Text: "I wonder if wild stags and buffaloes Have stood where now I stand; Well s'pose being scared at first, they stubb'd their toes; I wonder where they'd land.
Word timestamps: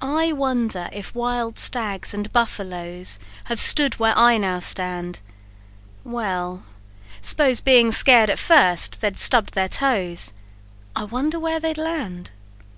"I 0.00 0.32
wonder 0.32 0.88
if 0.90 1.14
wild 1.14 1.58
stags 1.58 2.14
and 2.14 2.32
buffaloes 2.32 3.18
Have 3.44 3.60
stood 3.60 3.98
where 3.98 4.14
now 4.14 4.56
I 4.56 4.60
stand; 4.60 5.20
Well 6.02 6.62
s'pose 7.20 7.60
being 7.60 7.92
scared 7.92 8.30
at 8.30 8.38
first, 8.38 9.02
they 9.02 9.12
stubb'd 9.12 9.52
their 9.52 9.68
toes; 9.68 10.32
I 10.96 11.04
wonder 11.04 11.38
where 11.38 11.60
they'd 11.60 11.76
land. 11.76 12.30